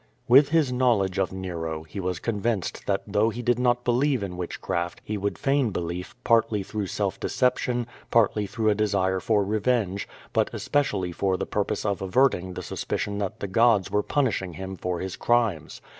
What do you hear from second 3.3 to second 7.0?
did not believe in witchcraft he would feign believe, partly through